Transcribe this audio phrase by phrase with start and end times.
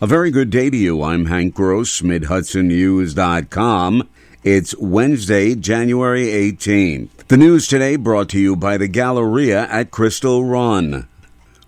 [0.00, 1.02] A very good day to you.
[1.02, 4.08] I'm Hank Gross, MidHudsonNews.com.
[4.44, 7.26] It's Wednesday, January 18th.
[7.26, 11.08] The news today brought to you by the Galleria at Crystal Run.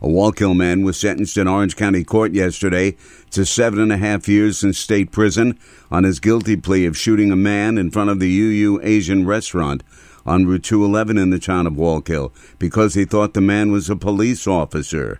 [0.00, 2.96] A Wallkill man was sentenced in Orange County Court yesterday
[3.32, 5.58] to seven and a half years in state prison
[5.90, 9.82] on his guilty plea of shooting a man in front of the UU Asian restaurant
[10.24, 13.96] on Route 211 in the town of Wallkill because he thought the man was a
[13.96, 15.18] police officer.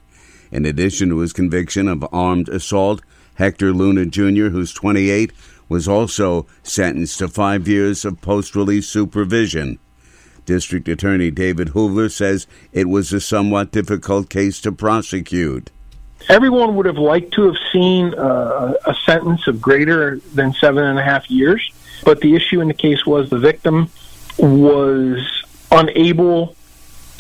[0.51, 3.03] In addition to his conviction of armed assault,
[3.35, 5.33] Hector Luna Jr., who's 28,
[5.69, 9.79] was also sentenced to five years of post release supervision.
[10.45, 15.71] District Attorney David Hoovler says it was a somewhat difficult case to prosecute.
[16.29, 20.99] Everyone would have liked to have seen uh, a sentence of greater than seven and
[20.99, 21.73] a half years,
[22.05, 23.89] but the issue in the case was the victim
[24.39, 26.57] was unable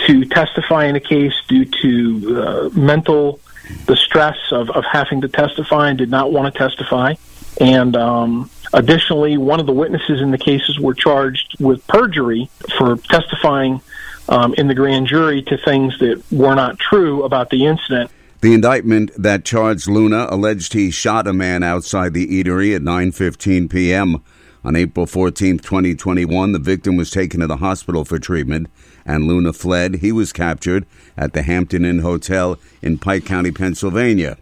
[0.06, 3.40] to testify in a case due to uh, mental
[3.86, 7.14] the stress of, of having to testify and did not want to testify.
[7.60, 12.96] And um, additionally, one of the witnesses in the cases were charged with perjury for
[12.96, 13.80] testifying
[14.28, 18.10] um, in the grand jury to things that were not true about the incident.
[18.40, 23.68] The indictment that charged Luna alleged he shot a man outside the eatery at 9:15
[23.68, 24.22] p.m.
[24.62, 28.68] On April 14, 2021, the victim was taken to the hospital for treatment,
[29.06, 29.96] and Luna fled.
[29.96, 30.84] He was captured
[31.16, 34.36] at the Hampton Inn Hotel in Pike County, Pennsylvania.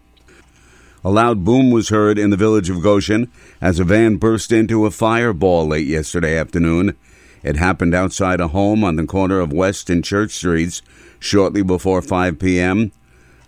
[1.05, 3.31] A loud boom was heard in the village of Goshen
[3.61, 6.97] as a van burst into a fireball late yesterday afternoon.
[7.41, 10.81] It happened outside a home on the corner of West and Church Streets
[11.19, 12.91] shortly before 5 p.m.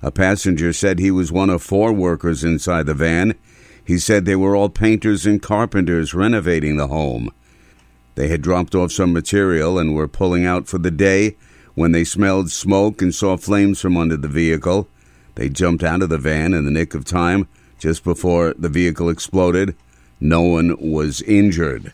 [0.01, 3.35] A passenger said he was one of four workers inside the van.
[3.85, 7.31] He said they were all painters and carpenters renovating the home.
[8.15, 11.35] They had dropped off some material and were pulling out for the day
[11.75, 14.87] when they smelled smoke and saw flames from under the vehicle.
[15.35, 17.47] They jumped out of the van in the nick of time
[17.79, 19.75] just before the vehicle exploded.
[20.19, 21.93] No one was injured.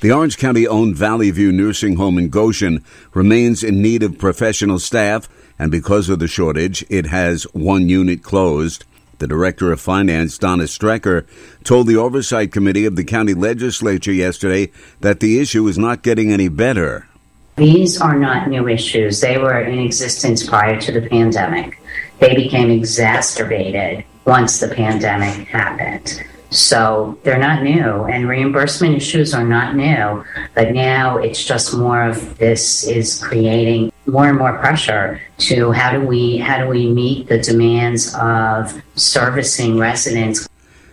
[0.00, 4.78] The Orange County owned Valley View Nursing Home in Goshen remains in need of professional
[4.78, 8.84] staff, and because of the shortage, it has one unit closed.
[9.18, 11.26] The Director of Finance, Donna Strecker,
[11.64, 14.70] told the Oversight Committee of the County Legislature yesterday
[15.00, 17.08] that the issue is not getting any better.
[17.56, 19.20] These are not new issues.
[19.20, 21.80] They were in existence prior to the pandemic.
[22.20, 26.22] They became exacerbated once the pandemic happened.
[26.50, 30.24] So they're not new, and reimbursement issues are not new,
[30.54, 35.92] but now it's just more of this is creating more and more pressure to how
[35.92, 40.48] do we how do we meet the demands of servicing residents.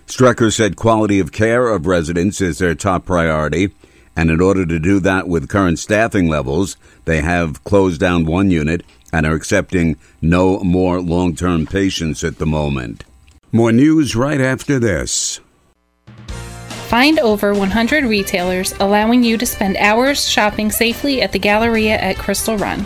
[0.08, 3.74] Strecker said quality of care of residents is their top priority,
[4.16, 8.52] and in order to do that with current staffing levels, they have closed down one
[8.52, 13.04] unit and are accepting no more long-term patients at the moment.
[13.52, 15.40] More news right after this.
[16.90, 22.18] Find over 100 retailers allowing you to spend hours shopping safely at the Galleria at
[22.18, 22.86] Crystal Run.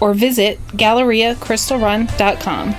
[0.00, 2.74] or visit GalleriaCrystalRun.com.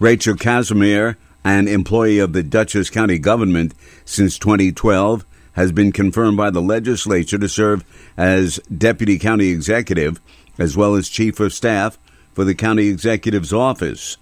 [0.00, 6.50] Rachel Kashimer, an employee of the Dutchess County government since 2012, has been confirmed by
[6.50, 7.84] the legislature to serve
[8.16, 10.20] as deputy county executive
[10.56, 11.98] as well as chief of staff
[12.34, 14.16] for the county executive's office.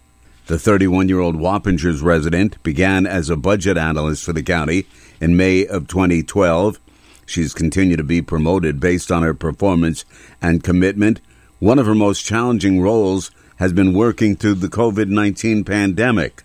[0.47, 4.87] The 31 year old Wappingers resident began as a budget analyst for the county
[5.21, 6.81] in May of 2012
[7.27, 10.05] She's continued to be promoted based on her performance
[10.41, 11.21] and commitment.
[11.59, 16.45] One of her most challenging roles has been working through the COVID 19 pandemic.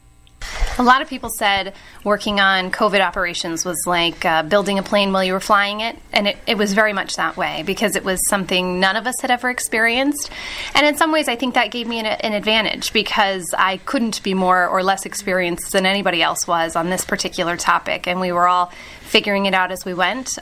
[0.79, 5.11] A lot of people said working on COVID operations was like uh, building a plane
[5.13, 8.03] while you were flying it, and it, it, was very much that way because it
[8.03, 10.31] was something none of us had ever experienced.
[10.73, 14.23] And in some ways, I think that gave me an, an advantage because I couldn't
[14.23, 18.31] be more or less experienced than anybody else was on this particular topic, and we
[18.31, 20.39] were all figuring it out as we went.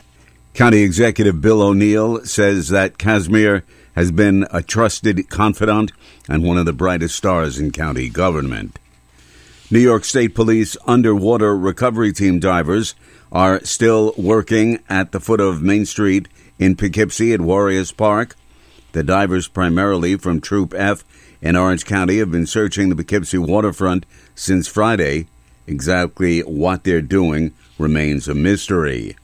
[0.53, 3.63] County Executive Bill O'Neil says that Kashimer
[3.95, 5.91] has been a trusted confidant
[6.27, 8.77] and one of the brightest stars in county government.
[9.71, 12.95] New York State Police underwater recovery team divers
[13.31, 18.35] are still working at the foot of Main Street in Poughkeepsie at Waryas Park.
[18.91, 21.05] The divers, primarily from Troop F
[21.39, 25.27] in Orange County, have been searching the Poughkeepsie waterfront since Friday.
[25.67, 29.15] Exactly what they're doing remains a mystery.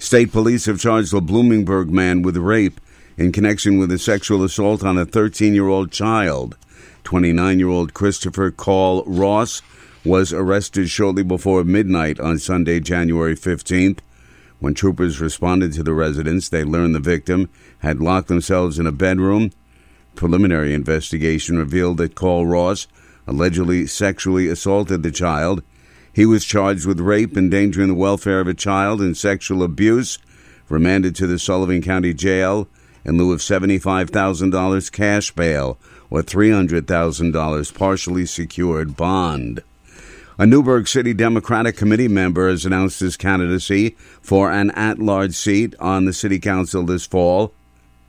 [0.00, 2.80] State police have charged a Bloomingburg man with rape
[3.18, 6.56] in connection with a sexual assault on a 13 year old child.
[7.04, 9.60] 29 year old Christopher Call Ross
[10.02, 13.98] was arrested shortly before midnight on Sunday, January 15th.
[14.58, 17.50] When troopers responded to the residence, they learned the victim
[17.80, 19.50] had locked themselves in a bedroom.
[20.14, 22.88] Preliminary investigation revealed that Call Ross
[23.26, 25.62] allegedly sexually assaulted the child.
[26.12, 30.18] He was charged with rape, endangering the welfare of a child, and sexual abuse,
[30.68, 32.68] remanded to the Sullivan County Jail
[33.04, 35.78] in lieu of $75,000 cash bail
[36.10, 39.62] or $300,000 partially secured bond.
[40.38, 45.74] A Newburgh City Democratic Committee member has announced his candidacy for an at large seat
[45.78, 47.52] on the City Council this fall.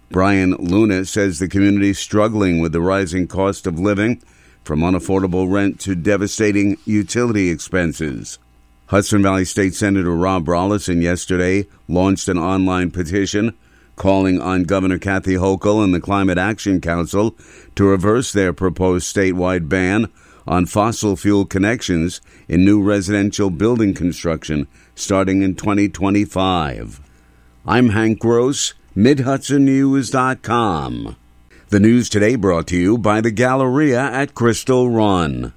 [0.10, 4.22] Brian Luna says the community is struggling with the rising cost of living,
[4.64, 8.38] from unaffordable rent to devastating utility expenses.
[8.88, 13.56] Hudson Valley State Senator Rob Rolison yesterday launched an online petition
[13.96, 17.36] calling on Governor Kathy Hochul and the Climate Action Council
[17.76, 20.12] to reverse their proposed statewide ban
[20.48, 27.02] on fossil fuel connections in new residential building construction starting in 2025.
[27.66, 31.16] I'm Hank Gross, MidHudsonNews.com.
[31.72, 35.54] The news today brought to you by the Galleria at Crystal Run.